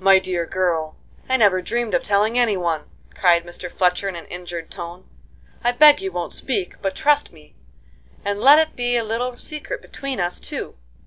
[0.00, 0.96] "My dear girl,
[1.28, 2.84] I never dreamed of telling any one!"
[3.14, 3.70] cried Mr.
[3.70, 5.06] Fletcher in an injured tone.
[5.62, 7.54] "I beg you won't speak, but trust me,
[8.24, 10.76] and let it be a little secret between us two.